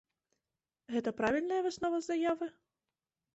[0.93, 2.47] Гэта правільная выснова з заявы?